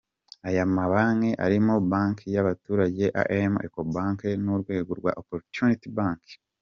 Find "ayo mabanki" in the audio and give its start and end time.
0.47-1.29